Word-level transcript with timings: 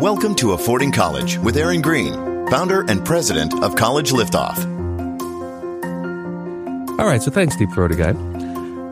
Welcome 0.00 0.34
to 0.36 0.52
Affording 0.52 0.92
College 0.92 1.38
with 1.38 1.56
Aaron 1.56 1.80
Green, 1.80 2.12
founder 2.50 2.84
and 2.86 3.02
president 3.02 3.64
of 3.64 3.76
College 3.76 4.12
Liftoff. 4.12 4.58
All 7.00 7.06
right, 7.06 7.22
so 7.22 7.30
thanks, 7.30 7.56
Deep 7.56 7.70
Throaty 7.70 7.96
Guy. 7.96 8.12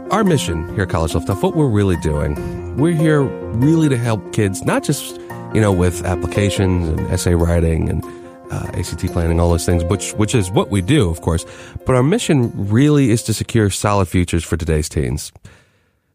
Our 0.09 0.25
mission 0.25 0.67
here 0.75 0.85
at 0.85 0.89
College 0.89 1.13
Liftoff, 1.13 1.43
what 1.43 1.57
we're 1.57 1.69
really 1.69 1.99
doing, 1.99 2.79
we're 2.79 2.95
here 2.95 3.21
really 3.21 3.91
to 3.91 3.99
help 3.99 4.33
kids, 4.33 4.65
not 4.65 4.83
just, 4.83 5.21
you 5.53 5.61
know, 5.61 5.73
with 5.73 6.03
applications 6.07 6.89
and 6.89 7.01
essay 7.09 7.35
writing 7.35 7.91
and 7.91 8.03
uh, 8.51 8.71
ACT 8.73 9.07
planning, 9.09 9.39
all 9.39 9.51
those 9.51 9.67
things, 9.67 9.85
which, 9.85 10.13
which 10.13 10.35
is 10.35 10.51
what 10.51 10.71
we 10.71 10.81
do, 10.81 11.11
of 11.11 11.21
course. 11.21 11.45
But 11.85 11.97
our 11.97 12.03
mission 12.03 12.51
really 12.55 13.11
is 13.11 13.23
to 13.25 13.35
secure 13.35 13.69
solid 13.69 14.09
futures 14.09 14.43
for 14.43 14.57
today's 14.57 14.89
teens. 14.89 15.33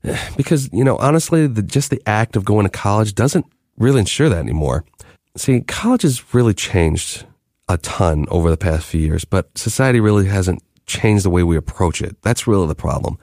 Because, 0.36 0.72
you 0.74 0.84
know, 0.84 0.98
honestly, 0.98 1.46
the, 1.46 1.62
just 1.62 1.92
the 1.92 2.02
act 2.08 2.36
of 2.36 2.44
going 2.44 2.64
to 2.64 2.72
college 2.72 3.14
doesn't 3.14 3.46
really 3.80 4.00
ensure 4.00 4.30
that 4.30 4.38
anymore. 4.38 4.86
See, 5.36 5.62
college 5.62 6.04
has 6.04 6.34
really 6.34 6.54
changed 6.54 7.26
a 7.68 7.78
ton 7.78 8.26
over 8.30 8.50
the 8.50 8.58
past 8.58 8.86
few 8.86 9.02
years, 9.02 9.26
but 9.26 9.58
society 9.58 10.00
really 10.00 10.28
hasn't 10.28 10.62
changed 10.86 11.24
the 11.24 11.30
way 11.30 11.44
we 11.44 11.56
approach 11.56 12.02
it. 12.02 12.22
That's 12.22 12.48
really 12.48 12.68
the 12.68 12.76
problem. 12.76 13.18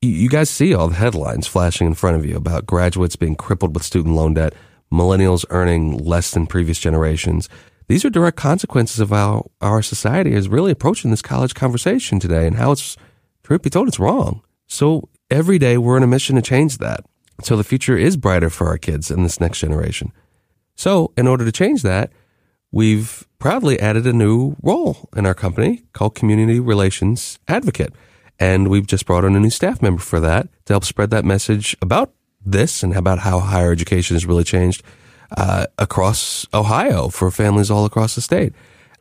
You, 0.00 0.28
guys 0.28 0.50
see 0.50 0.74
all 0.74 0.88
the 0.88 0.94
headlines 0.94 1.48
flashing 1.48 1.86
in 1.86 1.94
front 1.94 2.16
of 2.16 2.24
you 2.24 2.36
about 2.36 2.66
graduates 2.66 3.16
being 3.16 3.34
crippled 3.34 3.74
with 3.74 3.82
student 3.82 4.14
loan 4.14 4.34
debt, 4.34 4.54
millennials 4.92 5.44
earning 5.50 5.96
less 5.96 6.30
than 6.30 6.46
previous 6.46 6.78
generations. 6.78 7.48
These 7.88 8.04
are 8.04 8.10
direct 8.10 8.36
consequences 8.36 9.00
of 9.00 9.10
how 9.10 9.50
our 9.60 9.82
society 9.82 10.34
is 10.34 10.48
really 10.48 10.70
approaching 10.70 11.10
this 11.10 11.22
college 11.22 11.54
conversation 11.54 12.20
today 12.20 12.46
and 12.46 12.56
how 12.56 12.72
it's, 12.72 12.96
truth 13.42 13.62
be 13.62 13.70
told, 13.70 13.88
it's 13.88 13.98
wrong. 13.98 14.42
So 14.66 15.08
every 15.30 15.58
day 15.58 15.78
we're 15.78 15.96
on 15.96 16.02
a 16.02 16.06
mission 16.06 16.36
to 16.36 16.42
change 16.42 16.78
that. 16.78 17.04
So 17.42 17.56
the 17.56 17.64
future 17.64 17.96
is 17.96 18.16
brighter 18.16 18.50
for 18.50 18.66
our 18.66 18.78
kids 18.78 19.10
in 19.10 19.22
this 19.22 19.40
next 19.40 19.60
generation. 19.60 20.12
So 20.74 21.12
in 21.16 21.26
order 21.26 21.44
to 21.44 21.52
change 21.52 21.82
that, 21.82 22.12
we've 22.72 23.26
proudly 23.38 23.78
added 23.80 24.06
a 24.06 24.12
new 24.12 24.56
role 24.62 25.08
in 25.16 25.24
our 25.26 25.34
company 25.34 25.84
called 25.92 26.14
Community 26.14 26.60
Relations 26.60 27.38
Advocate. 27.48 27.92
And 28.40 28.68
we've 28.68 28.86
just 28.86 29.06
brought 29.06 29.24
on 29.24 29.34
a 29.34 29.40
new 29.40 29.50
staff 29.50 29.82
member 29.82 30.00
for 30.00 30.20
that 30.20 30.48
to 30.66 30.72
help 30.72 30.84
spread 30.84 31.10
that 31.10 31.24
message 31.24 31.76
about 31.82 32.12
this 32.44 32.82
and 32.82 32.96
about 32.96 33.20
how 33.20 33.40
higher 33.40 33.72
education 33.72 34.14
has 34.14 34.26
really 34.26 34.44
changed 34.44 34.82
uh, 35.36 35.66
across 35.78 36.46
Ohio 36.54 37.08
for 37.08 37.30
families 37.30 37.70
all 37.70 37.84
across 37.84 38.14
the 38.14 38.20
state. 38.20 38.52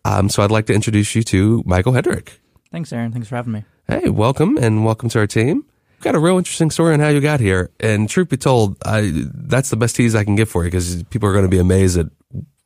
Um, 0.06 0.30
so 0.30 0.44
I'd 0.44 0.52
like 0.52 0.66
to 0.68 0.74
introduce 0.74 1.16
you 1.16 1.24
to 1.24 1.64
Michael 1.66 1.94
Hedrick. 1.94 2.30
Thanks, 2.72 2.92
Aaron. 2.92 3.12
Thanks 3.12 3.28
for 3.28 3.36
having 3.36 3.54
me. 3.54 3.66
Hey, 3.88 4.10
welcome 4.10 4.58
and 4.58 4.84
welcome 4.84 5.10
to 5.10 5.20
our 5.20 5.28
team. 5.28 5.66
Got 6.02 6.16
a 6.16 6.20
real 6.20 6.38
interesting 6.38 6.70
story 6.70 6.94
on 6.94 7.00
how 7.00 7.10
you 7.10 7.20
got 7.22 7.40
here. 7.40 7.72
And 7.80 8.08
truth 8.08 8.30
be 8.30 8.38
told, 8.38 8.78
I, 8.86 9.12
that's 9.14 9.70
the 9.70 9.78
best 9.78 9.96
tease 9.96 10.16
I 10.16 10.24
can 10.24 10.36
give 10.36 10.50
for 10.50 10.64
you 10.64 10.70
because 10.70 11.04
people 11.06 11.28
are 11.28 11.34
going 11.34 11.46
to 11.46 11.50
be 11.50 11.60
amazed 11.60 11.98
at 11.98 12.08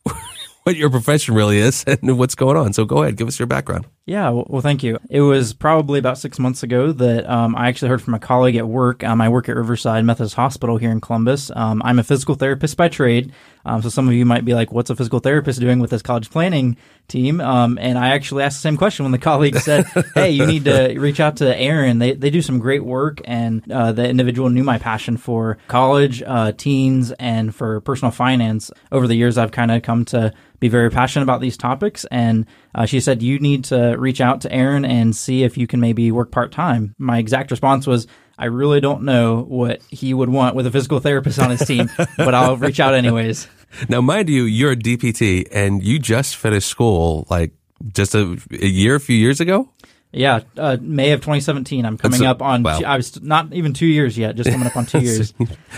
what 0.64 0.76
your 0.76 0.90
profession 0.90 1.34
really 1.34 1.58
is 1.58 1.84
and 1.86 2.18
what's 2.18 2.36
going 2.36 2.58
on. 2.58 2.74
So 2.74 2.84
go 2.86 3.04
ahead, 3.04 3.16
give 3.16 3.28
us 3.28 3.40
your 3.40 3.48
background. 3.48 3.86
Yeah, 4.12 4.30
well, 4.30 4.62
thank 4.62 4.84
you. 4.84 5.00
It 5.10 5.22
was 5.22 5.54
probably 5.54 5.98
about 5.98 6.18
six 6.18 6.38
months 6.38 6.64
ago 6.64 6.92
that 6.92 7.30
um, 7.30 7.56
I 7.56 7.70
actually 7.70 7.88
heard 7.88 8.02
from 8.02 8.14
a 8.14 8.20
colleague 8.20 8.58
at 8.58 8.68
work. 8.68 9.06
Um, 9.06 9.22
I 9.22 9.30
work 9.30 9.48
at 9.48 9.56
Riverside 9.56 10.04
Methodist 10.04 10.36
Hospital 10.36 10.76
here 10.76 10.92
in 10.92 11.00
Columbus. 11.00 11.50
Um, 11.56 11.82
I'm 11.86 11.98
a 11.98 12.04
physical 12.04 12.36
therapist 12.36 12.76
by 12.76 12.90
trade. 12.90 13.32
Um, 13.64 13.82
so 13.82 13.88
some 13.88 14.10
of 14.10 14.14
you 14.14 14.26
might 14.26 14.44
be 14.44 14.54
like, 14.54 14.74
what's 14.74 14.90
a 14.90 14.98
physical 14.98 15.20
therapist 15.20 15.62
doing 15.62 15.80
with 15.80 15.92
this 15.92 16.02
college 16.02 16.30
planning 16.30 16.76
team? 17.08 17.40
Um, 17.40 17.78
and 17.80 17.98
I 17.98 18.10
actually 18.10 18.44
asked 18.44 18.58
the 18.58 18.64
same 18.64 18.76
question 18.76 19.06
when 19.06 19.14
the 19.14 19.18
colleague 19.30 19.58
said, 19.60 19.86
hey, 20.14 20.32
you 20.32 20.46
need 20.46 20.66
to 20.66 20.98
reach 21.00 21.22
out 21.22 21.38
to 21.38 21.58
Aaron. 21.58 22.00
They, 22.00 22.12
they 22.12 22.32
do 22.32 22.42
some 22.42 22.60
great 22.60 22.84
work. 22.84 23.22
And 23.24 23.72
uh, 23.72 23.94
the 23.94 24.10
individual 24.10 24.50
knew 24.50 24.66
my 24.66 24.78
passion 24.78 25.16
for 25.16 25.58
college, 25.70 26.22
uh, 26.22 26.52
teens, 26.52 27.14
and 27.14 27.56
for 27.56 27.80
personal 27.80 28.12
finance. 28.12 28.72
Over 28.92 29.08
the 29.08 29.16
years, 29.16 29.38
I've 29.38 29.52
kind 29.52 29.72
of 29.72 29.84
come 29.84 30.04
to 30.06 30.34
be 30.62 30.70
very 30.70 30.90
passionate 30.90 31.24
about 31.24 31.42
these 31.42 31.58
topics. 31.58 32.06
And 32.06 32.46
uh, 32.74 32.86
she 32.86 33.02
said, 33.02 33.22
You 33.22 33.40
need 33.40 33.66
to 33.66 33.98
reach 34.02 34.20
out 34.20 34.42
to 34.42 34.52
Aaron 34.52 34.84
and 34.84 35.16
see 35.16 35.44
if 35.44 35.58
you 35.58 35.68
can 35.68 35.80
maybe 35.80 36.12
work 36.12 36.32
part 36.32 36.52
time. 36.52 36.96
My 36.98 37.20
exact 37.20 37.52
response 37.52 37.88
was, 37.88 38.08
I 38.38 38.46
really 38.46 38.82
don't 38.82 39.04
know 39.04 39.44
what 39.44 39.82
he 39.90 40.14
would 40.14 40.30
want 40.30 40.56
with 40.56 40.66
a 40.66 40.72
physical 40.72 41.00
therapist 41.00 41.40
on 41.40 41.52
his 41.52 41.62
team, 41.62 41.90
but 42.18 42.34
I'll 42.34 42.58
reach 42.58 42.80
out 42.80 42.96
anyways. 42.96 43.48
Now, 43.88 44.02
mind 44.02 44.30
you, 44.30 44.44
you're 44.44 44.72
a 44.72 44.76
DPT 44.76 45.48
and 45.52 45.84
you 45.84 46.00
just 46.00 46.36
finished 46.36 46.68
school 46.68 47.28
like 47.30 47.54
just 47.94 48.16
a, 48.16 48.38
a 48.52 48.68
year, 48.68 48.96
a 48.96 49.00
few 49.00 49.16
years 49.16 49.40
ago? 49.40 49.70
Yeah, 50.12 50.42
uh, 50.58 50.78
May 50.82 51.12
of 51.12 51.22
2017. 51.22 51.86
I'm 51.86 51.98
coming 51.98 52.26
up 52.26 52.42
on. 52.42 52.64
Wow. 52.64 52.80
Two, 52.80 52.86
I 52.86 52.98
was 52.98 53.22
not 53.22 53.54
even 53.54 53.74
two 53.74 53.86
years 53.86 54.18
yet. 54.18 54.36
Just 54.36 54.50
coming 54.50 54.68
up 54.68 54.76
on 54.76 54.86
two 54.86 55.00
years. 55.04 55.34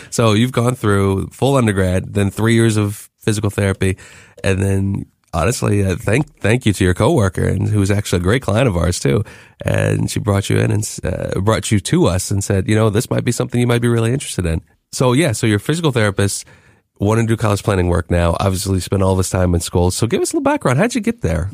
so 0.10 0.34
you've 0.34 0.52
gone 0.52 0.74
through 0.74 1.28
full 1.28 1.56
undergrad, 1.56 2.14
then 2.14 2.32
three 2.32 2.56
years 2.56 2.76
of 2.76 3.12
physical 3.20 3.52
therapy, 3.52 3.98
and 4.44 4.60
then 4.60 5.06
honestly, 5.34 5.84
uh, 5.84 5.96
thank 5.96 6.40
thank 6.40 6.66
you 6.66 6.74
to 6.74 6.84
your 6.84 6.94
coworker, 6.94 7.46
and 7.46 7.68
who 7.68 7.80
was 7.80 7.92
actually 7.92 8.20
a 8.20 8.24
great 8.24 8.42
client 8.42 8.68
of 8.68 8.78
ours 8.78 9.00
too. 9.00 9.24
And 9.66 10.10
she 10.10 10.20
brought 10.20 10.50
you 10.50 10.58
in 10.58 10.72
and 10.72 11.00
uh, 11.04 11.40
brought 11.42 11.72
you 11.72 11.80
to 11.80 12.08
us 12.08 12.32
and 12.32 12.44
said, 12.44 12.68
you 12.68 12.76
know, 12.76 12.90
this 12.90 13.10
might 13.10 13.26
be 13.26 13.32
something 13.32 13.60
you 13.60 13.68
might 13.68 13.82
be 13.82 13.88
really 13.88 14.14
interested 14.14 14.46
in. 14.46 14.62
So 14.92 15.14
yeah, 15.14 15.32
so 15.32 15.48
your 15.48 15.60
physical 15.60 15.92
therapist 15.92 16.46
want 17.00 17.20
to 17.22 17.28
do 17.28 17.36
college 17.36 17.64
planning 17.64 17.88
work 17.88 18.12
now. 18.12 18.36
Obviously, 18.40 18.80
spent 18.80 19.04
all 19.04 19.16
this 19.16 19.30
time 19.30 19.54
in 19.54 19.60
school. 19.60 19.92
So 19.92 20.08
give 20.08 20.22
us 20.22 20.32
a 20.32 20.38
little 20.38 20.44
background. 20.44 20.80
How'd 20.80 20.96
you 20.96 21.02
get 21.02 21.22
there? 21.22 21.50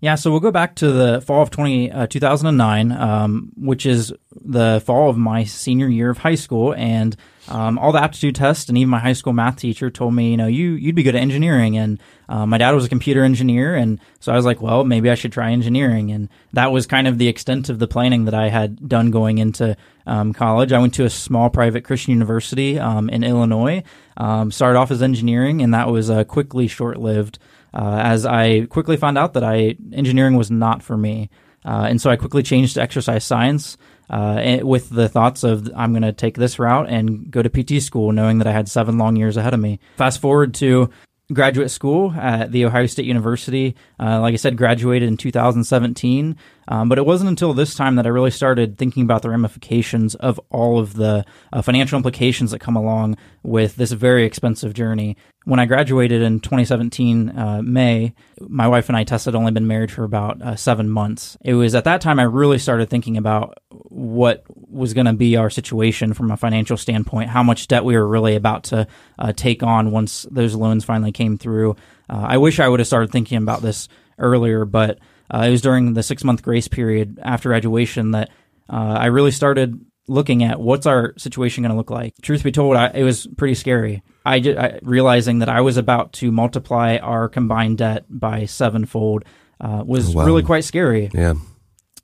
Yeah, 0.00 0.14
so 0.14 0.30
we'll 0.30 0.40
go 0.40 0.52
back 0.52 0.76
to 0.76 0.92
the 0.92 1.20
fall 1.20 1.42
of 1.42 1.50
20, 1.50 1.90
uh, 1.90 2.06
2009, 2.06 2.92
um, 2.92 3.50
which 3.56 3.84
is 3.84 4.12
the 4.30 4.80
fall 4.86 5.10
of 5.10 5.18
my 5.18 5.42
senior 5.42 5.88
year 5.88 6.10
of 6.10 6.18
high 6.18 6.36
school. 6.36 6.72
And 6.74 7.16
um, 7.48 7.78
all 7.78 7.92
the 7.92 8.02
aptitude 8.02 8.34
tests 8.34 8.68
and 8.68 8.76
even 8.76 8.90
my 8.90 8.98
high 8.98 9.14
school 9.14 9.32
math 9.32 9.56
teacher 9.56 9.90
told 9.90 10.14
me, 10.14 10.30
you 10.30 10.36
know, 10.36 10.46
you 10.46 10.72
you'd 10.72 10.94
be 10.94 11.02
good 11.02 11.14
at 11.14 11.22
engineering. 11.22 11.76
And 11.78 11.98
uh, 12.28 12.44
my 12.44 12.58
dad 12.58 12.72
was 12.72 12.84
a 12.84 12.88
computer 12.88 13.24
engineer, 13.24 13.74
and 13.74 13.98
so 14.20 14.32
I 14.32 14.36
was 14.36 14.44
like, 14.44 14.60
well, 14.60 14.84
maybe 14.84 15.10
I 15.10 15.14
should 15.14 15.32
try 15.32 15.50
engineering. 15.50 16.10
And 16.10 16.28
that 16.52 16.72
was 16.72 16.86
kind 16.86 17.08
of 17.08 17.18
the 17.18 17.28
extent 17.28 17.70
of 17.70 17.78
the 17.78 17.88
planning 17.88 18.26
that 18.26 18.34
I 18.34 18.48
had 18.48 18.88
done 18.88 19.10
going 19.10 19.38
into 19.38 19.76
um, 20.06 20.32
college. 20.32 20.72
I 20.72 20.78
went 20.78 20.94
to 20.94 21.04
a 21.04 21.10
small 21.10 21.48
private 21.48 21.84
Christian 21.84 22.12
university 22.12 22.78
um, 22.78 23.08
in 23.08 23.24
Illinois. 23.24 23.82
Um, 24.16 24.50
started 24.50 24.78
off 24.78 24.90
as 24.90 25.02
engineering, 25.02 25.62
and 25.62 25.72
that 25.72 25.88
was 25.88 26.10
uh, 26.10 26.24
quickly 26.24 26.68
short 26.68 26.98
lived. 26.98 27.38
Uh, 27.72 28.00
as 28.02 28.26
I 28.26 28.66
quickly 28.66 28.96
found 28.96 29.18
out 29.18 29.34
that 29.34 29.44
I 29.44 29.76
engineering 29.92 30.36
was 30.36 30.50
not 30.50 30.82
for 30.82 30.96
me, 30.96 31.30
uh, 31.64 31.86
and 31.88 32.00
so 32.00 32.10
I 32.10 32.16
quickly 32.16 32.42
changed 32.42 32.74
to 32.74 32.82
exercise 32.82 33.24
science 33.24 33.76
uh, 34.10 34.58
with 34.62 34.90
the 34.90 35.08
thoughts 35.08 35.44
of 35.44 35.70
I'm 35.76 35.92
going 35.92 36.02
to 36.02 36.12
take 36.12 36.36
this 36.36 36.58
route 36.58 36.88
and 36.88 37.30
go 37.30 37.42
to 37.42 37.50
PT 37.50 37.82
school, 37.82 38.12
knowing 38.12 38.38
that 38.38 38.46
I 38.46 38.52
had 38.52 38.68
seven 38.68 38.98
long 38.98 39.16
years 39.16 39.36
ahead 39.36 39.54
of 39.54 39.60
me. 39.60 39.80
Fast 39.96 40.20
forward 40.20 40.54
to 40.54 40.90
graduate 41.32 41.70
school 41.70 42.12
at 42.12 42.52
the 42.52 42.64
Ohio 42.64 42.86
State 42.86 43.04
University. 43.04 43.76
Uh, 44.00 44.20
like 44.20 44.32
I 44.32 44.36
said, 44.36 44.56
graduated 44.56 45.08
in 45.08 45.16
2017. 45.16 46.36
Um, 46.68 46.88
but 46.88 46.98
it 46.98 47.06
wasn't 47.06 47.28
until 47.28 47.54
this 47.54 47.74
time 47.74 47.96
that 47.96 48.06
I 48.06 48.10
really 48.10 48.30
started 48.30 48.76
thinking 48.78 49.02
about 49.02 49.22
the 49.22 49.30
ramifications 49.30 50.14
of 50.14 50.40
all 50.50 50.78
of 50.78 50.94
the 50.94 51.24
uh, 51.52 51.62
financial 51.62 51.96
implications 51.96 52.50
that 52.50 52.60
come 52.60 52.76
along 52.76 53.16
with 53.42 53.76
this 53.76 53.92
very 53.92 54.24
expensive 54.24 54.74
journey. 54.74 55.16
When 55.44 55.60
I 55.60 55.66
graduated 55.66 56.20
in 56.20 56.40
2017 56.40 57.30
uh, 57.30 57.62
May, 57.62 58.14
my 58.40 58.68
wife 58.68 58.88
and 58.88 58.96
I, 58.96 59.04
Tessa, 59.04 59.30
had 59.30 59.34
only 59.34 59.52
been 59.52 59.66
married 59.66 59.90
for 59.90 60.04
about 60.04 60.42
uh, 60.42 60.56
seven 60.56 60.90
months. 60.90 61.38
It 61.42 61.54
was 61.54 61.74
at 61.74 61.84
that 61.84 62.02
time 62.02 62.18
I 62.18 62.24
really 62.24 62.58
started 62.58 62.90
thinking 62.90 63.16
about 63.16 63.58
what 63.70 64.44
was 64.70 64.94
going 64.94 65.06
to 65.06 65.12
be 65.12 65.36
our 65.36 65.50
situation 65.50 66.14
from 66.14 66.30
a 66.30 66.36
financial 66.36 66.76
standpoint, 66.76 67.30
how 67.30 67.42
much 67.42 67.68
debt 67.68 67.84
we 67.84 67.96
were 67.96 68.06
really 68.06 68.36
about 68.36 68.64
to 68.64 68.86
uh, 69.18 69.32
take 69.32 69.62
on 69.62 69.90
once 69.90 70.26
those 70.30 70.54
loans 70.54 70.84
finally 70.84 71.12
came 71.12 71.38
through. 71.38 71.76
Uh, 72.08 72.26
I 72.28 72.36
wish 72.38 72.60
I 72.60 72.68
would 72.68 72.80
have 72.80 72.86
started 72.86 73.10
thinking 73.10 73.38
about 73.38 73.62
this 73.62 73.88
earlier, 74.18 74.64
but 74.64 74.98
uh, 75.32 75.44
it 75.46 75.50
was 75.50 75.62
during 75.62 75.94
the 75.94 76.02
six 76.02 76.24
month 76.24 76.42
grace 76.42 76.68
period 76.68 77.18
after 77.22 77.50
graduation 77.50 78.12
that 78.12 78.30
uh, 78.70 78.96
I 78.98 79.06
really 79.06 79.30
started 79.30 79.80
looking 80.06 80.42
at 80.42 80.58
what's 80.58 80.86
our 80.86 81.14
situation 81.18 81.62
going 81.62 81.70
to 81.70 81.76
look 81.76 81.90
like. 81.90 82.14
Truth 82.22 82.42
be 82.42 82.52
told, 82.52 82.76
I, 82.76 82.90
it 82.94 83.04
was 83.04 83.26
pretty 83.26 83.54
scary. 83.54 84.02
I, 84.24 84.40
just, 84.40 84.58
I, 84.58 84.78
realizing 84.82 85.40
that 85.40 85.48
I 85.48 85.60
was 85.60 85.76
about 85.76 86.14
to 86.14 86.32
multiply 86.32 86.96
our 86.96 87.28
combined 87.28 87.78
debt 87.78 88.06
by 88.08 88.46
sevenfold 88.46 89.24
uh, 89.60 89.82
was 89.84 90.14
wow. 90.14 90.24
really 90.24 90.42
quite 90.42 90.64
scary. 90.64 91.10
Yeah. 91.12 91.34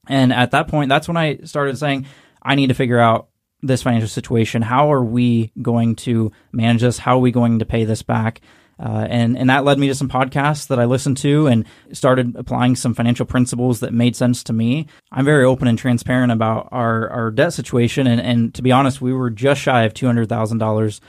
And 0.07 0.33
at 0.33 0.51
that 0.51 0.69
point, 0.69 0.91
that's 0.91 1.09
when 1.09 1.17
I 1.17 1.39
started 1.45 1.79
saying, 1.79 2.07
I 2.45 2.55
need 2.55 2.69
to 2.69 2.75
figure 2.75 2.99
out 2.99 3.29
this 3.63 3.83
financial 3.83 4.09
situation. 4.09 4.63
How 4.63 4.93
are 4.93 5.03
we 5.03 5.53
going 5.63 5.97
to 5.97 6.31
manage 6.53 6.83
this? 6.83 6.99
How 6.99 7.17
are 7.17 7.21
we 7.21 7.31
going 7.31 7.61
to 7.61 7.65
pay 7.65 7.85
this 7.85 8.03
back? 8.03 8.41
Uh, 8.79 9.07
and 9.09 9.39
and 9.39 9.49
that 9.49 9.65
led 9.65 9.79
me 9.79 9.87
to 9.87 9.95
some 9.95 10.09
podcasts 10.09 10.67
that 10.67 10.81
I 10.81 10.85
listened 10.85 11.17
to 11.19 11.47
and 11.47 11.65
started 11.93 12.35
applying 12.35 12.75
some 12.75 12.93
financial 12.93 13.25
principles 13.25 13.79
that 13.81 13.95
made 13.95 14.17
sense 14.17 14.43
to 14.45 14.53
me. 14.53 14.89
I'm 15.13 15.25
very 15.25 15.45
open 15.45 15.69
and 15.69 15.79
transparent 15.79 16.33
about 16.33 16.69
our, 16.73 17.09
our 17.09 17.31
debt 17.31 17.53
situation, 17.53 18.09
and, 18.09 18.21
and 18.21 18.53
to 18.55 18.63
be 18.63 18.73
honest, 18.73 19.01
we 19.01 19.13
were 19.13 19.31
just 19.31 19.61
shy 19.61 19.85
of 19.85 19.95
two 19.95 20.07
hundred 20.07 20.29
thousand 20.29 20.61
uh, 20.61 20.67
dollars 20.67 21.01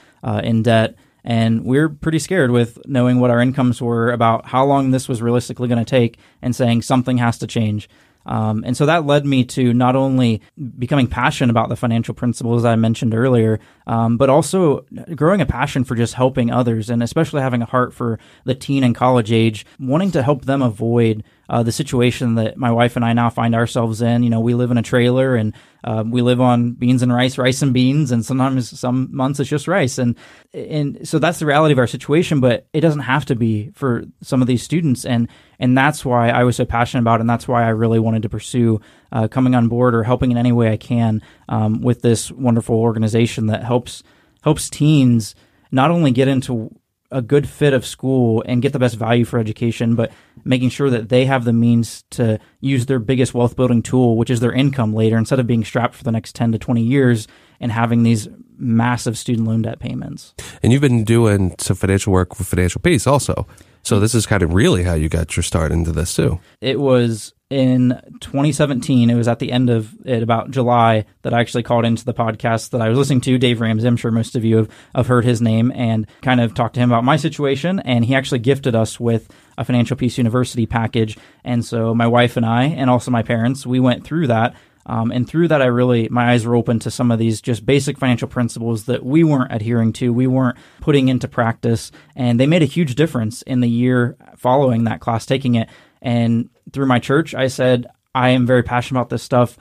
in 0.43 0.61
debt, 0.61 0.95
and 1.23 1.65
we 1.65 1.79
are 1.79 1.89
pretty 1.89 2.19
scared 2.19 2.51
with 2.51 2.77
knowing 2.85 3.19
what 3.19 3.31
our 3.31 3.41
incomes 3.41 3.81
were 3.81 4.11
about 4.11 4.45
how 4.45 4.63
long 4.63 4.91
this 4.91 5.09
was 5.09 5.23
realistically 5.23 5.67
going 5.67 5.83
to 5.83 5.89
take, 5.89 6.19
and 6.43 6.55
saying 6.55 6.83
something 6.83 7.17
has 7.17 7.39
to 7.39 7.47
change. 7.47 7.89
Um, 8.25 8.63
and 8.65 8.75
so 8.75 8.85
that 8.85 9.05
led 9.05 9.25
me 9.25 9.43
to 9.45 9.73
not 9.73 9.95
only 9.95 10.41
becoming 10.77 11.07
passionate 11.07 11.51
about 11.51 11.69
the 11.69 11.75
financial 11.75 12.13
principles 12.13 12.65
I 12.65 12.75
mentioned 12.75 13.13
earlier, 13.13 13.59
um, 13.87 14.17
but 14.17 14.29
also 14.29 14.85
growing 15.15 15.41
a 15.41 15.45
passion 15.45 15.83
for 15.83 15.95
just 15.95 16.13
helping 16.13 16.51
others 16.51 16.89
and 16.89 17.03
especially 17.03 17.41
having 17.41 17.61
a 17.61 17.65
heart 17.65 17.93
for 17.93 18.19
the 18.43 18.55
teen 18.55 18.83
and 18.83 18.95
college 18.95 19.31
age, 19.31 19.65
wanting 19.79 20.11
to 20.11 20.23
help 20.23 20.45
them 20.45 20.61
avoid 20.61 21.23
uh, 21.49 21.63
the 21.63 21.71
situation 21.71 22.35
that 22.35 22.57
my 22.57 22.71
wife 22.71 22.95
and 22.95 23.05
I 23.05 23.13
now 23.13 23.29
find 23.29 23.55
ourselves 23.55 24.01
in. 24.01 24.23
You 24.23 24.29
know, 24.29 24.39
we 24.39 24.53
live 24.53 24.71
in 24.71 24.77
a 24.77 24.81
trailer 24.83 25.35
and 25.35 25.53
uh, 25.83 26.03
we 26.05 26.21
live 26.21 26.41
on 26.41 26.71
beans 26.71 27.03
and 27.03 27.13
rice, 27.13 27.37
rice 27.37 27.61
and 27.61 27.73
beans, 27.73 28.11
and 28.11 28.25
sometimes 28.25 28.77
some 28.79 29.09
months 29.15 29.39
it's 29.39 29.49
just 29.49 29.67
rice. 29.67 29.97
And 29.97 30.15
and 30.53 31.07
so 31.07 31.19
that's 31.19 31.39
the 31.39 31.45
reality 31.45 31.73
of 31.73 31.79
our 31.79 31.87
situation. 31.87 32.39
But 32.39 32.67
it 32.73 32.81
doesn't 32.81 33.01
have 33.01 33.25
to 33.25 33.35
be 33.35 33.71
for 33.75 34.05
some 34.21 34.41
of 34.41 34.47
these 34.47 34.63
students, 34.63 35.05
and 35.05 35.29
and 35.59 35.77
that's 35.77 36.03
why 36.03 36.29
I 36.29 36.43
was 36.43 36.55
so 36.55 36.65
passionate 36.65 37.01
about, 37.01 37.19
it, 37.19 37.21
and 37.21 37.29
that's 37.29 37.47
why 37.47 37.63
I 37.63 37.69
really 37.69 37.99
wanted 37.99 38.23
to 38.23 38.29
pursue 38.29 38.81
uh, 39.11 39.27
coming 39.27 39.55
on 39.55 39.67
board 39.67 39.95
or 39.95 40.03
helping 40.03 40.31
in 40.31 40.37
any 40.37 40.51
way 40.51 40.71
I 40.71 40.77
can 40.77 41.21
um, 41.47 41.81
with 41.81 42.01
this 42.01 42.31
wonderful 42.31 42.75
organization 42.75 43.47
that 43.47 43.63
helps 43.63 44.03
helps 44.43 44.69
teens 44.69 45.35
not 45.71 45.91
only 45.91 46.11
get 46.11 46.27
into 46.27 46.71
a 47.11 47.21
good 47.21 47.47
fit 47.47 47.73
of 47.73 47.85
school 47.85 48.43
and 48.45 48.61
get 48.61 48.73
the 48.73 48.79
best 48.79 48.95
value 48.95 49.25
for 49.25 49.39
education, 49.39 49.95
but 49.95 50.11
making 50.43 50.69
sure 50.69 50.89
that 50.89 51.09
they 51.09 51.25
have 51.25 51.45
the 51.45 51.53
means 51.53 52.03
to 52.11 52.39
use 52.59 52.85
their 52.85 52.99
biggest 52.99 53.33
wealth 53.33 53.55
building 53.55 53.81
tool, 53.81 54.17
which 54.17 54.29
is 54.29 54.39
their 54.39 54.51
income 54.51 54.93
later, 54.93 55.17
instead 55.17 55.39
of 55.39 55.47
being 55.47 55.63
strapped 55.63 55.95
for 55.95 56.03
the 56.03 56.11
next 56.11 56.35
10 56.35 56.51
to 56.51 56.57
20 56.57 56.81
years 56.81 57.27
and 57.59 57.71
having 57.71 58.03
these 58.03 58.27
massive 58.57 59.17
student 59.17 59.47
loan 59.47 59.61
debt 59.61 59.79
payments. 59.79 60.33
And 60.63 60.71
you've 60.71 60.81
been 60.81 61.03
doing 61.03 61.55
some 61.59 61.75
financial 61.75 62.13
work 62.13 62.37
with 62.37 62.47
Financial 62.47 62.81
Peace 62.81 63.05
also. 63.07 63.47
So 63.83 63.97
mm. 63.97 64.01
this 64.01 64.15
is 64.15 64.25
kind 64.25 64.43
of 64.43 64.53
really 64.53 64.83
how 64.83 64.93
you 64.93 65.09
got 65.09 65.35
your 65.35 65.43
start 65.43 65.71
into 65.71 65.91
this 65.91 66.15
too. 66.15 66.39
It 66.61 66.79
was 66.79 67.33
in 67.49 67.99
2017. 68.21 69.09
It 69.09 69.15
was 69.15 69.27
at 69.27 69.39
the 69.39 69.51
end 69.51 69.69
of 69.69 69.93
it, 70.05 70.23
about 70.23 70.49
July, 70.49 71.05
that 71.21 71.33
I 71.33 71.39
actually 71.39 71.63
called 71.63 71.85
into 71.85 72.03
the 72.03 72.13
podcast 72.13 72.71
that 72.71 72.81
I 72.81 72.89
was 72.89 72.97
listening 72.97 73.21
to. 73.21 73.37
Dave 73.37 73.61
Ramsey, 73.61 73.87
I'm 73.87 73.97
sure 73.97 74.11
most 74.11 74.35
of 74.35 74.43
you 74.43 74.57
have, 74.57 74.69
have 74.95 75.07
heard 75.07 75.25
his 75.25 75.41
name, 75.41 75.71
and 75.75 76.07
kind 76.21 76.41
of 76.41 76.53
talked 76.53 76.73
to 76.75 76.79
him 76.79 76.91
about 76.91 77.03
my 77.03 77.17
situation. 77.17 77.79
And 77.79 78.03
he 78.03 78.15
actually 78.15 78.39
gifted 78.39 78.75
us 78.75 78.99
with 78.99 79.29
a 79.57 79.63
Financial 79.63 79.95
Peace 79.95 80.17
University 80.17 80.65
package. 80.65 81.17
And 81.43 81.63
so 81.63 81.93
my 81.93 82.07
wife 82.07 82.37
and 82.37 82.45
I, 82.45 82.63
and 82.63 82.89
also 82.89 83.11
my 83.11 83.21
parents, 83.21 83.65
we 83.65 83.79
went 83.79 84.03
through 84.03 84.27
that. 84.27 84.55
Um, 84.85 85.11
and 85.11 85.27
through 85.27 85.47
that, 85.47 85.61
I 85.61 85.65
really, 85.65 86.07
my 86.09 86.31
eyes 86.31 86.45
were 86.45 86.55
open 86.55 86.79
to 86.79 86.91
some 86.91 87.11
of 87.11 87.19
these 87.19 87.41
just 87.41 87.65
basic 87.65 87.97
financial 87.97 88.27
principles 88.27 88.85
that 88.85 89.03
we 89.03 89.23
weren't 89.23 89.53
adhering 89.53 89.93
to, 89.93 90.13
we 90.13 90.27
weren't 90.27 90.57
putting 90.79 91.07
into 91.07 91.27
practice. 91.27 91.91
And 92.15 92.39
they 92.39 92.47
made 92.47 92.61
a 92.61 92.65
huge 92.65 92.95
difference 92.95 93.41
in 93.43 93.61
the 93.61 93.69
year 93.69 94.15
following 94.37 94.83
that 94.83 94.99
class 94.99 95.25
taking 95.25 95.55
it. 95.55 95.69
And 96.01 96.49
through 96.71 96.85
my 96.85 96.99
church, 96.99 97.33
I 97.33 97.47
said, 97.47 97.87
I 98.13 98.29
am 98.29 98.45
very 98.45 98.63
passionate 98.63 98.99
about 98.99 99.09
this 99.09 99.23
stuff. 99.23 99.57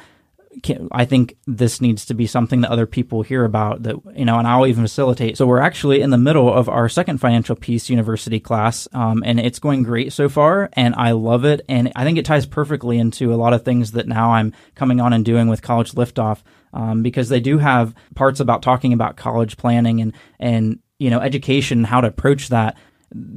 I 0.93 1.05
think 1.05 1.37
this 1.47 1.81
needs 1.81 2.07
to 2.07 2.15
be 2.15 2.27
something 2.27 2.61
that 2.61 2.71
other 2.71 2.87
people 2.87 3.23
hear 3.23 3.45
about 3.45 3.83
that, 3.83 3.97
you 4.17 4.25
know, 4.25 4.39
and 4.39 4.47
I'll 4.47 4.67
even 4.67 4.85
facilitate. 4.85 5.37
So 5.37 5.47
we're 5.47 5.61
actually 5.61 6.01
in 6.01 6.11
the 6.11 6.19
middle 6.19 6.53
of 6.53 6.69
our 6.69 6.89
second 6.89 7.19
financial 7.19 7.57
peace 7.57 7.91
university 7.91 8.41
class, 8.41 8.89
um, 8.93 9.23
and 9.27 9.41
it's 9.41 9.59
going 9.59 9.83
great 9.83 10.13
so 10.13 10.29
far, 10.29 10.71
and 10.75 10.95
I 10.95 11.13
love 11.13 11.45
it. 11.45 11.63
And 11.69 11.93
I 11.97 12.05
think 12.05 12.19
it 12.19 12.25
ties 12.25 12.47
perfectly 12.47 12.99
into 12.99 13.33
a 13.33 13.37
lot 13.37 13.53
of 13.53 13.65
things 13.65 13.93
that 13.93 14.09
now 14.09 14.33
I'm 14.33 14.53
coming 14.75 15.01
on 15.01 15.13
and 15.13 15.25
doing 15.25 15.49
with 15.49 15.63
College 15.63 15.93
Liftoff, 15.93 16.43
um, 16.73 17.03
because 17.03 17.29
they 17.29 17.41
do 17.41 17.59
have 17.59 17.95
parts 18.15 18.41
about 18.41 18.63
talking 18.63 18.93
about 18.93 19.17
college 19.17 19.57
planning 19.57 20.01
and, 20.01 20.13
and, 20.39 20.79
you 20.99 21.11
know, 21.11 21.21
education, 21.21 21.85
how 21.85 22.01
to 22.01 22.09
approach 22.09 22.49
that 22.49 22.77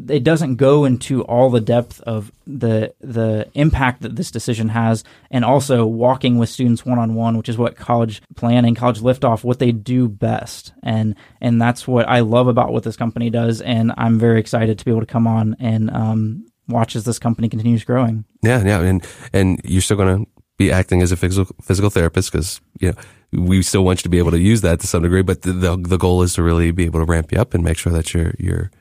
it 0.09 0.23
doesn't 0.23 0.55
go 0.55 0.85
into 0.85 1.23
all 1.23 1.49
the 1.49 1.61
depth 1.61 2.01
of 2.01 2.31
the 2.47 2.93
the 2.99 3.47
impact 3.53 4.01
that 4.01 4.15
this 4.15 4.31
decision 4.31 4.69
has, 4.69 5.03
and 5.29 5.45
also 5.45 5.85
walking 5.85 6.37
with 6.37 6.49
students 6.49 6.85
one 6.85 6.97
on 6.97 7.13
one, 7.13 7.37
which 7.37 7.49
is 7.49 7.57
what 7.57 7.75
college 7.75 8.21
planning, 8.35 8.73
college 8.73 9.01
liftoff, 9.01 9.43
what 9.43 9.59
they 9.59 9.71
do 9.71 10.07
best, 10.07 10.73
and 10.81 11.15
and 11.41 11.61
that's 11.61 11.87
what 11.87 12.07
I 12.07 12.21
love 12.21 12.47
about 12.47 12.71
what 12.71 12.83
this 12.83 12.97
company 12.97 13.29
does, 13.29 13.61
and 13.61 13.93
I'm 13.97 14.17
very 14.17 14.39
excited 14.39 14.79
to 14.79 14.85
be 14.85 14.91
able 14.91 15.01
to 15.01 15.07
come 15.07 15.27
on 15.27 15.55
and 15.59 15.91
um, 15.91 16.45
watch 16.67 16.95
as 16.95 17.05
this 17.05 17.19
company 17.19 17.47
continues 17.47 17.83
growing. 17.83 18.25
Yeah, 18.41 18.63
yeah, 18.63 18.81
and 18.81 19.05
and 19.33 19.61
you're 19.63 19.81
still 19.81 19.97
going 19.97 20.25
to 20.25 20.31
be 20.57 20.71
acting 20.71 21.03
as 21.03 21.11
a 21.11 21.17
physical 21.17 21.55
physical 21.61 21.91
therapist 21.91 22.31
because 22.31 22.61
you 22.79 22.91
know 22.91 22.97
we 23.43 23.61
still 23.61 23.83
want 23.83 23.99
you 23.99 24.03
to 24.03 24.09
be 24.09 24.17
able 24.17 24.31
to 24.31 24.39
use 24.39 24.61
that 24.61 24.79
to 24.79 24.87
some 24.87 25.03
degree, 25.03 25.21
but 25.21 25.43
the, 25.43 25.51
the 25.53 25.77
the 25.77 25.97
goal 25.97 26.23
is 26.23 26.33
to 26.33 26.43
really 26.43 26.71
be 26.71 26.85
able 26.85 26.99
to 26.99 27.05
ramp 27.05 27.31
you 27.31 27.39
up 27.39 27.53
and 27.53 27.63
make 27.63 27.77
sure 27.77 27.93
that 27.93 28.13
you're 28.13 28.33
you're 28.39 28.71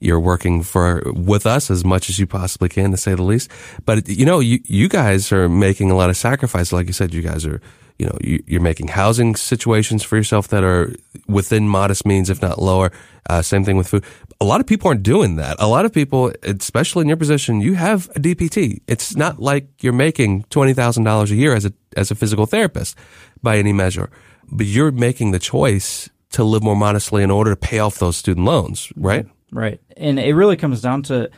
you're 0.00 0.20
working 0.20 0.62
for 0.62 1.02
with 1.14 1.46
us 1.46 1.70
as 1.70 1.84
much 1.84 2.08
as 2.08 2.18
you 2.18 2.26
possibly 2.26 2.68
can, 2.68 2.90
to 2.90 2.96
say 2.96 3.14
the 3.14 3.22
least. 3.22 3.50
But 3.84 4.08
you 4.08 4.24
know, 4.24 4.40
you 4.40 4.60
you 4.64 4.88
guys 4.88 5.30
are 5.30 5.48
making 5.48 5.90
a 5.90 5.94
lot 5.94 6.10
of 6.10 6.16
sacrifices. 6.16 6.72
Like 6.72 6.86
you 6.86 6.92
said, 6.92 7.14
you 7.14 7.22
guys 7.22 7.44
are 7.46 7.60
you 7.98 8.06
know 8.06 8.16
you, 8.22 8.58
are 8.58 8.62
making 8.62 8.88
housing 8.88 9.36
situations 9.36 10.02
for 10.02 10.16
yourself 10.16 10.48
that 10.48 10.64
are 10.64 10.94
within 11.28 11.68
modest 11.68 12.06
means, 12.06 12.30
if 12.30 12.40
not 12.40 12.60
lower. 12.60 12.90
Uh, 13.28 13.42
same 13.42 13.64
thing 13.64 13.76
with 13.76 13.88
food. 13.88 14.04
A 14.40 14.44
lot 14.44 14.60
of 14.60 14.66
people 14.66 14.88
aren't 14.88 15.02
doing 15.02 15.36
that. 15.36 15.56
A 15.58 15.68
lot 15.68 15.84
of 15.84 15.92
people, 15.92 16.32
especially 16.42 17.02
in 17.02 17.08
your 17.08 17.18
position, 17.18 17.60
you 17.60 17.74
have 17.74 18.08
a 18.16 18.20
DPT. 18.20 18.80
It's 18.86 19.14
not 19.14 19.38
like 19.38 19.68
you're 19.82 19.92
making 19.92 20.44
twenty 20.44 20.72
thousand 20.72 21.04
dollars 21.04 21.30
a 21.30 21.36
year 21.36 21.54
as 21.54 21.66
a 21.66 21.74
as 21.94 22.10
a 22.10 22.14
physical 22.14 22.46
therapist 22.46 22.96
by 23.42 23.58
any 23.58 23.74
measure, 23.74 24.08
but 24.50 24.64
you're 24.64 24.92
making 24.92 25.32
the 25.32 25.38
choice 25.38 26.08
to 26.30 26.44
live 26.44 26.62
more 26.62 26.76
modestly 26.76 27.22
in 27.22 27.30
order 27.30 27.50
to 27.50 27.56
pay 27.56 27.80
off 27.80 27.98
those 27.98 28.16
student 28.16 28.46
loans, 28.46 28.92
right? 28.96 29.26
Right. 29.52 29.80
And 29.96 30.18
it 30.18 30.34
really 30.34 30.56
comes 30.56 30.80
down 30.80 31.02
to 31.04 31.30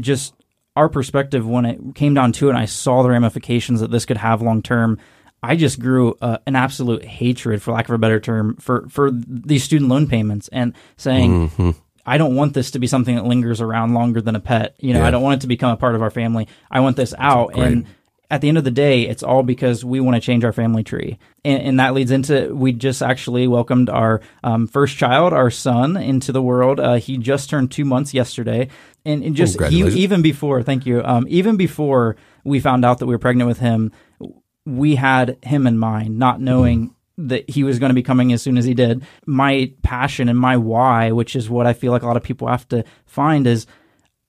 just 0.00 0.34
our 0.76 0.88
perspective 0.88 1.46
when 1.46 1.64
it 1.64 1.94
came 1.94 2.14
down 2.14 2.32
to 2.32 2.46
it 2.48 2.50
and 2.50 2.58
I 2.58 2.64
saw 2.64 3.02
the 3.02 3.10
ramifications 3.10 3.80
that 3.80 3.90
this 3.90 4.04
could 4.04 4.16
have 4.16 4.42
long 4.42 4.62
term. 4.62 4.98
I 5.42 5.56
just 5.56 5.80
grew 5.80 6.16
uh, 6.20 6.38
an 6.46 6.54
absolute 6.54 7.04
hatred, 7.04 7.62
for 7.62 7.72
lack 7.72 7.88
of 7.88 7.94
a 7.94 7.98
better 7.98 8.20
term, 8.20 8.56
for, 8.56 8.86
for 8.90 9.10
these 9.10 9.64
student 9.64 9.88
loan 9.88 10.06
payments 10.06 10.48
and 10.48 10.74
saying, 10.98 11.48
mm-hmm. 11.48 11.70
I 12.04 12.18
don't 12.18 12.34
want 12.34 12.52
this 12.54 12.72
to 12.72 12.78
be 12.78 12.86
something 12.86 13.16
that 13.16 13.24
lingers 13.24 13.60
around 13.60 13.94
longer 13.94 14.20
than 14.20 14.36
a 14.36 14.40
pet. 14.40 14.74
You 14.78 14.92
know, 14.92 15.00
yeah. 15.00 15.06
I 15.06 15.10
don't 15.10 15.22
want 15.22 15.40
it 15.40 15.40
to 15.42 15.46
become 15.46 15.70
a 15.70 15.76
part 15.76 15.94
of 15.94 16.02
our 16.02 16.10
family. 16.10 16.48
I 16.70 16.80
want 16.80 16.96
this 16.96 17.14
out. 17.16 17.56
And 17.56 17.86
at 18.30 18.40
the 18.40 18.48
end 18.48 18.58
of 18.58 18.64
the 18.64 18.70
day, 18.70 19.08
it's 19.08 19.22
all 19.22 19.42
because 19.42 19.84
we 19.84 19.98
want 19.98 20.14
to 20.14 20.20
change 20.20 20.44
our 20.44 20.52
family 20.52 20.84
tree. 20.84 21.18
And, 21.44 21.62
and 21.62 21.80
that 21.80 21.94
leads 21.94 22.12
into 22.12 22.54
we 22.54 22.72
just 22.72 23.02
actually 23.02 23.48
welcomed 23.48 23.90
our 23.90 24.20
um, 24.44 24.68
first 24.68 24.96
child, 24.96 25.32
our 25.32 25.50
son, 25.50 25.96
into 25.96 26.30
the 26.30 26.42
world. 26.42 26.78
Uh, 26.78 26.94
he 26.94 27.18
just 27.18 27.50
turned 27.50 27.72
two 27.72 27.84
months 27.84 28.14
yesterday. 28.14 28.68
And, 29.04 29.24
and 29.24 29.34
just 29.34 29.60
he, 29.64 29.82
even 29.82 30.22
before, 30.22 30.62
thank 30.62 30.86
you, 30.86 31.02
um, 31.04 31.26
even 31.28 31.56
before 31.56 32.16
we 32.44 32.60
found 32.60 32.84
out 32.84 32.98
that 32.98 33.06
we 33.06 33.14
were 33.14 33.18
pregnant 33.18 33.48
with 33.48 33.58
him, 33.58 33.90
we 34.64 34.94
had 34.94 35.38
him 35.42 35.66
in 35.66 35.78
mind, 35.78 36.18
not 36.18 36.40
knowing. 36.40 36.90
Mm 36.90 36.94
that 37.28 37.50
he 37.50 37.64
was 37.64 37.78
going 37.78 37.90
to 37.90 37.94
be 37.94 38.02
coming 38.02 38.32
as 38.32 38.40
soon 38.40 38.56
as 38.56 38.64
he 38.64 38.72
did. 38.72 39.04
My 39.26 39.70
passion 39.82 40.30
and 40.30 40.38
my 40.38 40.56
why, 40.56 41.12
which 41.12 41.36
is 41.36 41.50
what 41.50 41.66
I 41.66 41.74
feel 41.74 41.92
like 41.92 42.02
a 42.02 42.06
lot 42.06 42.16
of 42.16 42.22
people 42.22 42.48
have 42.48 42.66
to 42.68 42.82
find, 43.04 43.46
is 43.46 43.66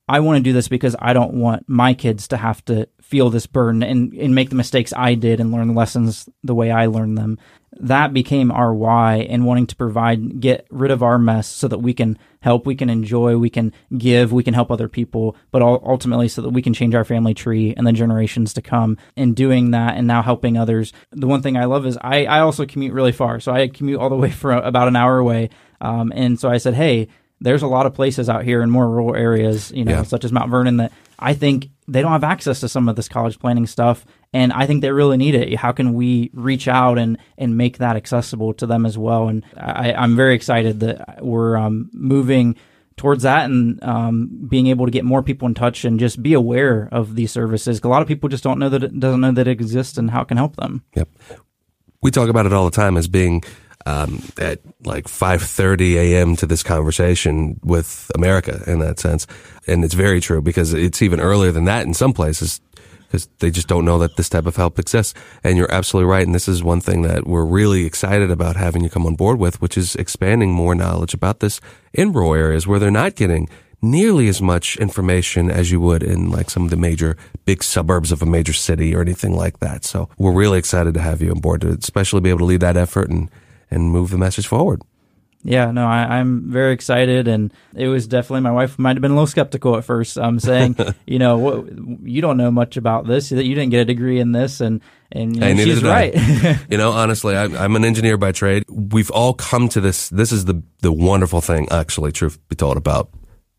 I 0.08 0.20
want 0.20 0.36
to 0.36 0.42
do 0.42 0.52
this 0.52 0.68
because 0.68 0.96
I 0.98 1.12
don't 1.12 1.34
want 1.34 1.68
my 1.68 1.94
kids 1.94 2.28
to 2.28 2.36
have 2.36 2.64
to 2.66 2.88
feel 3.12 3.28
this 3.28 3.46
burden 3.46 3.82
and, 3.82 4.14
and 4.14 4.34
make 4.34 4.48
the 4.48 4.56
mistakes 4.56 4.90
I 4.96 5.16
did 5.16 5.38
and 5.38 5.52
learn 5.52 5.68
the 5.68 5.74
lessons 5.74 6.26
the 6.42 6.54
way 6.54 6.70
I 6.70 6.86
learned 6.86 7.18
them. 7.18 7.38
That 7.78 8.14
became 8.14 8.50
our 8.50 8.72
why 8.72 9.26
and 9.28 9.44
wanting 9.44 9.66
to 9.66 9.76
provide, 9.76 10.40
get 10.40 10.66
rid 10.70 10.90
of 10.90 11.02
our 11.02 11.18
mess 11.18 11.46
so 11.46 11.68
that 11.68 11.80
we 11.80 11.92
can 11.92 12.18
help, 12.40 12.64
we 12.64 12.74
can 12.74 12.88
enjoy, 12.88 13.36
we 13.36 13.50
can 13.50 13.74
give, 13.98 14.32
we 14.32 14.42
can 14.42 14.54
help 14.54 14.70
other 14.70 14.88
people, 14.88 15.36
but 15.50 15.60
ultimately 15.60 16.26
so 16.26 16.40
that 16.40 16.50
we 16.50 16.62
can 16.62 16.72
change 16.72 16.94
our 16.94 17.04
family 17.04 17.34
tree 17.34 17.74
and 17.76 17.86
the 17.86 17.92
generations 17.92 18.54
to 18.54 18.62
come. 18.62 18.96
And 19.14 19.36
doing 19.36 19.72
that 19.72 19.98
and 19.98 20.06
now 20.06 20.22
helping 20.22 20.56
others. 20.56 20.94
The 21.10 21.26
one 21.26 21.42
thing 21.42 21.58
I 21.58 21.66
love 21.66 21.84
is 21.84 21.98
I, 22.00 22.24
I 22.24 22.40
also 22.40 22.64
commute 22.64 22.94
really 22.94 23.12
far. 23.12 23.40
So 23.40 23.52
I 23.52 23.68
commute 23.68 24.00
all 24.00 24.08
the 24.08 24.16
way 24.16 24.30
for 24.30 24.52
about 24.52 24.88
an 24.88 24.96
hour 24.96 25.18
away. 25.18 25.50
Um, 25.82 26.14
and 26.16 26.40
so 26.40 26.48
I 26.48 26.56
said, 26.56 26.72
hey, 26.72 27.08
there's 27.42 27.62
a 27.62 27.66
lot 27.66 27.84
of 27.84 27.92
places 27.92 28.30
out 28.30 28.44
here 28.44 28.62
in 28.62 28.70
more 28.70 28.88
rural 28.88 29.14
areas, 29.14 29.70
you 29.70 29.84
know, 29.84 29.98
yeah. 29.98 30.02
such 30.02 30.24
as 30.24 30.32
Mount 30.32 30.50
Vernon, 30.50 30.78
that 30.78 30.92
I 31.18 31.34
think 31.34 31.68
they 31.92 32.02
don't 32.02 32.12
have 32.12 32.24
access 32.24 32.60
to 32.60 32.68
some 32.68 32.88
of 32.88 32.96
this 32.96 33.08
college 33.08 33.38
planning 33.38 33.66
stuff, 33.66 34.06
and 34.32 34.52
I 34.52 34.66
think 34.66 34.82
they 34.82 34.90
really 34.90 35.16
need 35.16 35.34
it. 35.34 35.54
How 35.56 35.72
can 35.72 35.94
we 35.94 36.30
reach 36.32 36.68
out 36.68 36.98
and 36.98 37.18
and 37.38 37.56
make 37.56 37.78
that 37.78 37.96
accessible 37.96 38.54
to 38.54 38.66
them 38.66 38.86
as 38.86 38.96
well? 38.96 39.28
And 39.28 39.44
I, 39.56 39.92
am 39.92 40.16
very 40.16 40.34
excited 40.34 40.80
that 40.80 41.22
we're 41.22 41.56
um, 41.56 41.90
moving 41.92 42.56
towards 42.96 43.22
that 43.22 43.46
and 43.46 43.82
um, 43.82 44.46
being 44.48 44.66
able 44.66 44.86
to 44.86 44.92
get 44.92 45.04
more 45.04 45.22
people 45.22 45.48
in 45.48 45.54
touch 45.54 45.84
and 45.84 45.98
just 45.98 46.22
be 46.22 46.34
aware 46.34 46.88
of 46.92 47.14
these 47.14 47.32
services. 47.32 47.80
A 47.82 47.88
lot 47.88 48.02
of 48.02 48.08
people 48.08 48.28
just 48.28 48.44
don't 48.44 48.58
know 48.58 48.68
that 48.68 48.82
it 48.82 48.98
doesn't 48.98 49.20
know 49.20 49.32
that 49.32 49.46
it 49.46 49.50
exists 49.50 49.98
and 49.98 50.10
how 50.10 50.22
it 50.22 50.28
can 50.28 50.36
help 50.36 50.56
them. 50.56 50.84
Yep. 50.94 51.08
We 52.02 52.10
talk 52.10 52.28
about 52.28 52.46
it 52.46 52.52
all 52.52 52.64
the 52.64 52.70
time 52.70 52.96
as 52.96 53.08
being 53.08 53.42
um, 53.86 54.22
at 54.38 54.60
like 54.84 55.06
5:30 55.06 55.94
a.m. 55.96 56.36
to 56.36 56.46
this 56.46 56.62
conversation 56.62 57.58
with 57.62 58.10
America 58.14 58.62
in 58.66 58.78
that 58.80 58.98
sense, 58.98 59.26
and 59.66 59.84
it's 59.84 59.94
very 59.94 60.20
true 60.20 60.42
because 60.42 60.72
it's 60.72 61.02
even 61.02 61.20
earlier 61.20 61.52
than 61.52 61.64
that 61.64 61.86
in 61.86 61.94
some 61.94 62.12
places 62.12 62.60
because 63.12 63.28
they 63.40 63.50
just 63.50 63.68
don't 63.68 63.84
know 63.84 63.98
that 63.98 64.16
this 64.16 64.30
type 64.30 64.46
of 64.46 64.56
help 64.56 64.78
exists. 64.78 65.12
And 65.44 65.58
you're 65.58 65.70
absolutely 65.70 66.10
right. 66.10 66.24
And 66.24 66.34
this 66.34 66.48
is 66.48 66.64
one 66.64 66.80
thing 66.80 67.02
that 67.02 67.26
we're 67.26 67.44
really 67.44 67.84
excited 67.84 68.30
about 68.30 68.56
having 68.56 68.82
you 68.82 68.88
come 68.88 69.04
on 69.04 69.16
board 69.16 69.38
with, 69.38 69.60
which 69.60 69.76
is 69.76 69.94
expanding 69.96 70.50
more 70.50 70.74
knowledge 70.74 71.12
about 71.12 71.40
this 71.40 71.60
in 71.92 72.14
rural 72.14 72.34
areas 72.34 72.66
where 72.66 72.78
they're 72.78 72.90
not 72.90 73.14
getting 73.14 73.50
nearly 73.82 74.28
as 74.28 74.40
much 74.40 74.76
information 74.78 75.50
as 75.50 75.70
you 75.70 75.78
would 75.80 76.02
in 76.02 76.30
like 76.30 76.48
some 76.48 76.64
of 76.64 76.70
the 76.70 76.76
major 76.76 77.16
big 77.44 77.62
suburbs 77.62 78.12
of 78.12 78.22
a 78.22 78.26
major 78.26 78.54
city 78.54 78.94
or 78.94 79.02
anything 79.02 79.34
like 79.36 79.58
that. 79.58 79.84
So 79.84 80.08
we're 80.16 80.32
really 80.32 80.58
excited 80.58 80.94
to 80.94 81.00
have 81.00 81.20
you 81.20 81.32
on 81.32 81.40
board 81.40 81.60
to 81.62 81.68
especially 81.68 82.20
be 82.20 82.30
able 82.30 82.38
to 82.40 82.44
lead 82.46 82.60
that 82.60 82.78
effort 82.78 83.10
and, 83.10 83.30
and 83.72 83.90
move 83.90 84.10
the 84.10 84.18
message 84.18 84.46
forward. 84.46 84.82
Yeah, 85.44 85.72
no, 85.72 85.86
I, 85.88 86.18
am 86.18 86.52
very 86.52 86.72
excited, 86.72 87.26
and 87.26 87.52
it 87.74 87.88
was 87.88 88.06
definitely 88.06 88.42
my 88.42 88.52
wife 88.52 88.78
might 88.78 88.94
have 88.94 89.02
been 89.02 89.10
a 89.10 89.14
little 89.14 89.26
skeptical 89.26 89.76
at 89.76 89.84
first. 89.84 90.16
I'm 90.16 90.24
um, 90.24 90.40
saying, 90.40 90.76
you 91.06 91.18
know, 91.18 91.36
what, 91.36 91.66
you 92.02 92.22
don't 92.22 92.36
know 92.36 92.52
much 92.52 92.76
about 92.76 93.08
this, 93.08 93.30
that 93.30 93.44
you 93.44 93.56
didn't 93.56 93.70
get 93.70 93.80
a 93.80 93.84
degree 93.84 94.20
in 94.20 94.30
this, 94.30 94.60
and 94.60 94.80
and 95.10 95.34
you 95.34 95.40
know, 95.40 95.46
hey, 95.48 95.64
she's 95.64 95.82
right. 95.82 96.14
you 96.70 96.78
know, 96.78 96.92
honestly, 96.92 97.34
I, 97.34 97.44
I'm 97.44 97.74
an 97.74 97.84
engineer 97.84 98.16
by 98.16 98.30
trade. 98.30 98.62
We've 98.68 99.10
all 99.10 99.34
come 99.34 99.68
to 99.70 99.80
this. 99.80 100.08
This 100.10 100.30
is 100.30 100.44
the 100.44 100.62
the 100.80 100.92
wonderful 100.92 101.40
thing, 101.40 101.66
actually, 101.72 102.12
truth 102.12 102.38
be 102.48 102.54
told, 102.54 102.76
about 102.76 103.10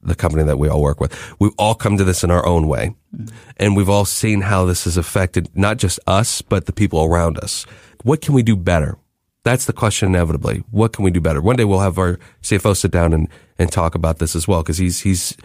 the 0.01 0.15
company 0.15 0.43
that 0.43 0.57
we 0.57 0.69
all 0.69 0.81
work 0.81 1.01
with. 1.01 1.13
We've 1.39 1.51
all 1.57 1.75
come 1.75 1.97
to 1.97 2.05
this 2.05 2.23
in 2.23 2.31
our 2.31 2.45
own 2.45 2.67
way. 2.67 2.95
Mm-hmm. 3.13 3.35
And 3.57 3.75
we've 3.75 3.89
all 3.89 4.05
seen 4.05 4.41
how 4.41 4.65
this 4.65 4.85
has 4.85 4.95
affected 4.95 5.49
not 5.53 5.77
just 5.77 5.99
us, 6.07 6.41
but 6.41 6.65
the 6.65 6.73
people 6.73 7.03
around 7.03 7.37
us. 7.39 7.65
What 8.03 8.21
can 8.21 8.33
we 8.33 8.43
do 8.43 8.55
better? 8.55 8.97
That's 9.43 9.65
the 9.65 9.73
question 9.73 10.09
inevitably. 10.09 10.63
What 10.71 10.93
can 10.93 11.03
we 11.03 11.11
do 11.11 11.19
better? 11.19 11.41
One 11.41 11.57
day 11.57 11.65
we'll 11.65 11.79
have 11.79 11.97
our 11.97 12.17
CFO 12.41 12.75
sit 12.75 12.91
down 12.91 13.13
and, 13.13 13.27
and 13.59 13.71
talk 13.71 13.93
about 13.93 14.19
this 14.19 14.35
as 14.35 14.47
well 14.47 14.63
because 14.63 14.77
he's, 14.77 15.01
he's, 15.01 15.35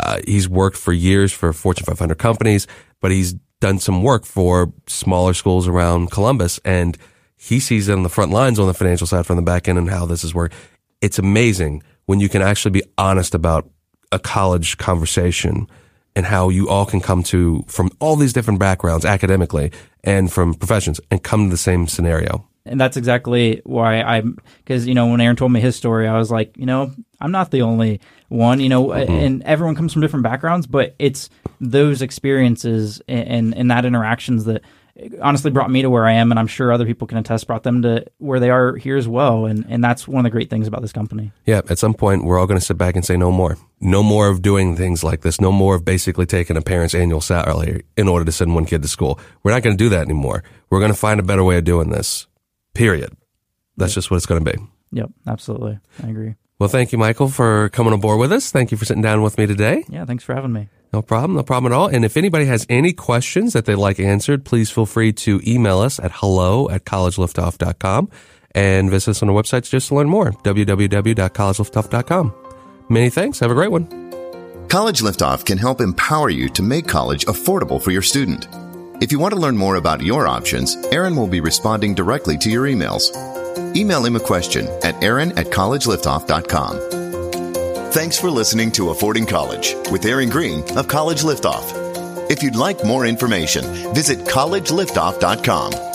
uh, 0.00 0.20
he's 0.24 0.48
worked 0.48 0.76
for 0.76 0.92
years 0.92 1.32
for 1.32 1.52
Fortune 1.52 1.84
500 1.84 2.16
companies, 2.18 2.66
but 3.00 3.10
he's 3.10 3.34
done 3.60 3.80
some 3.80 4.02
work 4.02 4.24
for 4.24 4.72
smaller 4.86 5.34
schools 5.34 5.66
around 5.66 6.12
Columbus 6.12 6.60
and 6.64 6.96
he 7.36 7.58
sees 7.58 7.88
it 7.88 7.92
on 7.92 8.04
the 8.04 8.08
front 8.08 8.32
lines 8.32 8.58
on 8.58 8.66
the 8.66 8.74
financial 8.74 9.06
side 9.06 9.26
from 9.26 9.36
the 9.36 9.42
back 9.42 9.68
end 9.68 9.78
and 9.78 9.90
how 9.90 10.06
this 10.06 10.22
is 10.22 10.34
working. 10.34 10.56
It's 11.00 11.18
amazing 11.18 11.82
when 12.06 12.20
you 12.20 12.28
can 12.28 12.42
actually 12.42 12.72
be 12.72 12.82
honest 12.96 13.34
about 13.34 13.68
a 14.12 14.18
college 14.18 14.78
conversation 14.78 15.68
and 16.16 16.26
how 16.26 16.48
you 16.48 16.68
all 16.68 16.86
can 16.86 17.00
come 17.00 17.22
to 17.24 17.64
from 17.68 17.90
all 18.00 18.16
these 18.16 18.32
different 18.32 18.58
backgrounds 18.58 19.04
academically 19.04 19.70
and 20.02 20.32
from 20.32 20.54
professions 20.54 21.00
and 21.10 21.22
come 21.22 21.46
to 21.46 21.50
the 21.50 21.56
same 21.56 21.86
scenario. 21.86 22.47
And 22.68 22.80
that's 22.80 22.96
exactly 22.96 23.60
why 23.64 24.02
I'm, 24.02 24.38
because, 24.58 24.86
you 24.86 24.94
know, 24.94 25.06
when 25.06 25.20
Aaron 25.20 25.36
told 25.36 25.52
me 25.52 25.60
his 25.60 25.76
story, 25.76 26.06
I 26.06 26.18
was 26.18 26.30
like, 26.30 26.56
you 26.56 26.66
know, 26.66 26.92
I'm 27.20 27.32
not 27.32 27.50
the 27.50 27.62
only 27.62 28.00
one, 28.28 28.60
you 28.60 28.68
know, 28.68 28.86
mm-hmm. 28.86 29.12
and 29.12 29.42
everyone 29.42 29.74
comes 29.74 29.92
from 29.92 30.02
different 30.02 30.22
backgrounds, 30.22 30.66
but 30.66 30.94
it's 30.98 31.30
those 31.60 32.02
experiences 32.02 33.00
and, 33.08 33.28
and, 33.28 33.54
and 33.56 33.70
that 33.70 33.84
interactions 33.84 34.44
that 34.44 34.62
honestly 35.22 35.52
brought 35.52 35.70
me 35.70 35.82
to 35.82 35.90
where 35.90 36.04
I 36.04 36.14
am, 36.14 36.32
and 36.32 36.40
I'm 36.40 36.48
sure 36.48 36.72
other 36.72 36.84
people 36.84 37.06
can 37.06 37.18
attest, 37.18 37.46
brought 37.46 37.62
them 37.62 37.82
to 37.82 38.04
where 38.18 38.40
they 38.40 38.50
are 38.50 38.74
here 38.74 38.96
as 38.96 39.06
well. 39.06 39.46
And, 39.46 39.64
and 39.68 39.82
that's 39.82 40.08
one 40.08 40.18
of 40.20 40.24
the 40.24 40.30
great 40.30 40.50
things 40.50 40.66
about 40.66 40.82
this 40.82 40.92
company. 40.92 41.30
Yeah, 41.46 41.60
at 41.70 41.78
some 41.78 41.94
point, 41.94 42.24
we're 42.24 42.36
all 42.36 42.48
going 42.48 42.58
to 42.58 42.64
sit 42.64 42.76
back 42.76 42.96
and 42.96 43.04
say 43.04 43.16
no 43.16 43.30
more. 43.30 43.56
No 43.80 44.02
more 44.02 44.26
of 44.26 44.42
doing 44.42 44.74
things 44.74 45.04
like 45.04 45.20
this. 45.20 45.40
No 45.40 45.52
more 45.52 45.76
of 45.76 45.84
basically 45.84 46.26
taking 46.26 46.56
a 46.56 46.62
parent's 46.62 46.96
annual 46.96 47.20
salary 47.20 47.84
in 47.96 48.08
order 48.08 48.24
to 48.24 48.32
send 48.32 48.56
one 48.56 48.64
kid 48.66 48.82
to 48.82 48.88
school. 48.88 49.20
We're 49.44 49.52
not 49.52 49.62
going 49.62 49.76
to 49.76 49.84
do 49.84 49.88
that 49.90 50.02
anymore. 50.02 50.42
We're 50.68 50.80
going 50.80 50.90
to 50.90 50.98
find 50.98 51.20
a 51.20 51.22
better 51.22 51.44
way 51.44 51.58
of 51.58 51.64
doing 51.64 51.90
this, 51.90 52.26
period. 52.74 53.16
That's 53.76 53.92
yep. 53.92 53.94
just 53.94 54.10
what 54.10 54.16
it's 54.16 54.26
going 54.26 54.44
to 54.44 54.52
be. 54.52 54.58
Yep, 54.92 55.10
absolutely. 55.26 55.78
I 56.02 56.08
agree. 56.08 56.34
Well, 56.58 56.68
thank 56.68 56.90
you, 56.90 56.98
Michael, 56.98 57.28
for 57.28 57.68
coming 57.68 57.92
on 57.92 58.00
board 58.00 58.18
with 58.18 58.32
us. 58.32 58.50
Thank 58.50 58.72
you 58.72 58.76
for 58.76 58.84
sitting 58.84 59.02
down 59.02 59.22
with 59.22 59.38
me 59.38 59.46
today. 59.46 59.84
Yeah, 59.88 60.04
thanks 60.04 60.24
for 60.24 60.34
having 60.34 60.52
me. 60.52 60.68
No 60.92 61.02
problem. 61.02 61.36
No 61.36 61.44
problem 61.44 61.72
at 61.72 61.76
all. 61.76 61.86
And 61.86 62.04
if 62.04 62.16
anybody 62.16 62.46
has 62.46 62.66
any 62.68 62.92
questions 62.92 63.52
that 63.52 63.66
they'd 63.66 63.76
like 63.76 64.00
answered, 64.00 64.44
please 64.44 64.70
feel 64.70 64.86
free 64.86 65.12
to 65.12 65.40
email 65.46 65.78
us 65.78 66.00
at 66.00 66.10
hello 66.12 66.68
at 66.70 66.84
collegeliftoff.com 66.84 68.10
and 68.52 68.90
visit 68.90 69.10
us 69.10 69.22
on 69.22 69.30
our 69.30 69.40
websites 69.40 69.70
just 69.70 69.88
to 69.88 69.94
learn 69.94 70.08
more. 70.08 70.32
www.collegeliftoff.com. 70.32 72.34
Many 72.88 73.10
thanks. 73.10 73.38
Have 73.38 73.50
a 73.50 73.54
great 73.54 73.70
one. 73.70 74.08
College 74.68 75.00
Liftoff 75.00 75.44
can 75.44 75.58
help 75.58 75.80
empower 75.80 76.28
you 76.28 76.48
to 76.50 76.62
make 76.62 76.88
college 76.88 77.24
affordable 77.26 77.82
for 77.82 77.90
your 77.90 78.02
student. 78.02 78.48
If 79.00 79.12
you 79.12 79.20
want 79.20 79.32
to 79.34 79.40
learn 79.40 79.56
more 79.56 79.76
about 79.76 80.00
your 80.00 80.26
options, 80.26 80.74
Aaron 80.90 81.14
will 81.14 81.28
be 81.28 81.40
responding 81.40 81.94
directly 81.94 82.36
to 82.38 82.50
your 82.50 82.64
emails. 82.64 83.14
Email 83.76 84.04
him 84.04 84.16
a 84.16 84.20
question 84.20 84.66
at 84.82 85.00
aaron 85.02 85.30
at 85.38 85.46
collegeliftoff.com. 85.46 87.92
Thanks 87.92 88.18
for 88.18 88.30
listening 88.30 88.72
to 88.72 88.90
Affording 88.90 89.26
College 89.26 89.74
with 89.92 90.04
Aaron 90.04 90.30
Green 90.30 90.64
of 90.76 90.88
College 90.88 91.22
Liftoff. 91.22 91.62
If 92.28 92.42
you'd 92.42 92.56
like 92.56 92.84
more 92.84 93.06
information, 93.06 93.64
visit 93.94 94.18
collegeliftoff.com 94.26 95.87